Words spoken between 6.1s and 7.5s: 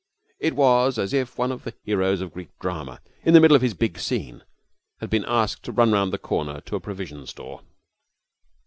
the corner to a provision